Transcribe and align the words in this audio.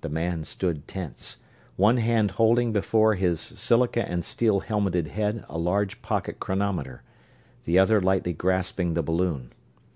The 0.00 0.08
man 0.08 0.42
stood 0.42 0.88
tense, 0.88 1.36
one 1.76 1.98
hand 1.98 2.32
holding 2.32 2.72
before 2.72 3.14
his 3.14 3.38
silica 3.40 4.02
and 4.08 4.24
steel 4.24 4.58
helmeted 4.58 5.06
head 5.06 5.44
a 5.48 5.56
large 5.56 6.02
pocket 6.02 6.40
chronometer, 6.40 7.04
the 7.64 7.78
other 7.78 8.00
lightly 8.00 8.32
grasping 8.32 8.94
the 8.94 9.04
balloon. 9.04 9.52